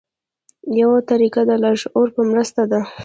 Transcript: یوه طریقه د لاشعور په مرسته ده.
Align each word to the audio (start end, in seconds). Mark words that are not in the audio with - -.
یوه 0.81 0.99
طریقه 1.09 1.41
د 1.49 1.51
لاشعور 1.63 2.07
په 2.15 2.21
مرسته 2.31 2.61
ده. 2.71 2.81